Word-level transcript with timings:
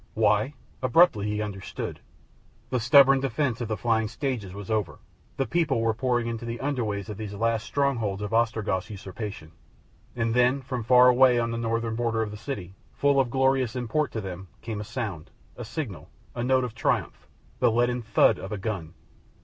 Why? 0.15 0.55
Abruptly 0.81 1.27
he 1.27 1.43
understood. 1.43 1.99
The 2.71 2.79
stubborn 2.79 3.19
defence 3.19 3.61
of 3.61 3.67
the 3.67 3.77
flying 3.77 4.07
stages 4.07 4.51
was 4.51 4.71
over, 4.71 4.97
the 5.37 5.45
people 5.45 5.79
were 5.79 5.93
pouring 5.93 6.25
into 6.25 6.43
the 6.43 6.59
under 6.59 6.83
ways 6.83 7.07
of 7.07 7.17
these 7.17 7.35
last 7.35 7.67
strongholds 7.67 8.23
of 8.23 8.33
Ostrog's 8.33 8.89
usurpation. 8.89 9.51
And 10.15 10.33
then, 10.33 10.63
from 10.63 10.83
far 10.83 11.07
away 11.07 11.37
on 11.37 11.51
the 11.51 11.57
northern 11.59 11.93
border 11.95 12.23
of 12.23 12.31
the 12.31 12.37
city, 12.37 12.73
full 12.93 13.19
of 13.19 13.29
glorious 13.29 13.75
import 13.75 14.11
to 14.13 14.21
him, 14.21 14.47
came 14.63 14.81
a 14.81 14.83
sound, 14.83 15.29
a 15.55 15.63
signal, 15.63 16.09
a 16.33 16.43
note 16.43 16.63
of 16.63 16.73
triumph, 16.73 17.27
the 17.59 17.71
leaden 17.71 18.01
thud 18.01 18.39
of 18.39 18.51
a 18.51 18.57
gun. 18.57 18.95